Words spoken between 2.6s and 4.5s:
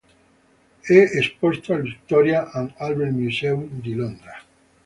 Albert Museum di Londra.